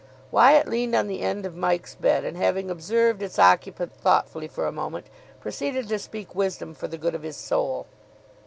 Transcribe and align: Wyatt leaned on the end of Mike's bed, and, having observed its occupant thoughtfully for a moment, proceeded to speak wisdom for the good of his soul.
Wyatt 0.31 0.67
leaned 0.67 0.95
on 0.95 1.05
the 1.05 1.21
end 1.21 1.45
of 1.45 1.55
Mike's 1.55 1.93
bed, 1.93 2.25
and, 2.25 2.35
having 2.35 2.71
observed 2.71 3.21
its 3.21 3.37
occupant 3.37 3.93
thoughtfully 3.93 4.47
for 4.47 4.65
a 4.65 4.71
moment, 4.71 5.05
proceeded 5.39 5.87
to 5.89 5.99
speak 5.99 6.33
wisdom 6.33 6.73
for 6.73 6.87
the 6.87 6.97
good 6.97 7.13
of 7.13 7.21
his 7.21 7.37
soul. 7.37 7.85